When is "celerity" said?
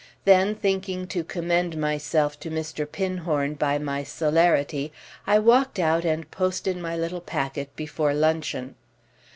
4.03-4.91